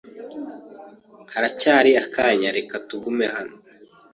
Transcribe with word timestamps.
Haracyari 1.33 1.91
akanya 2.03 2.49
reka 2.57 2.75
tugume 2.87 3.25
hano? 3.35 3.55